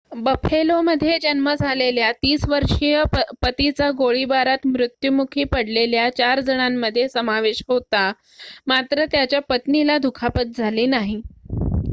बफेलोमध्ये 0.17 1.17
जन्म 1.21 1.49
झालेल्या 1.51 2.09
३० 2.17 2.47
वर्षीय 2.49 3.01
पतीचा 3.41 3.89
गोळीबारात 3.97 4.65
मृत्युमुखी 4.67 5.43
पडलेल्या 5.51 6.09
चार 6.13 6.39
जणांमध्ये 6.41 7.07
समावेश 7.09 7.61
होता 7.67 8.11
मात्र 8.67 9.05
त्याच्या 9.05 9.39
पत्नीला 9.49 9.97
दुखापत 9.99 10.57
झाली 10.57 10.85
नाही 10.87 11.21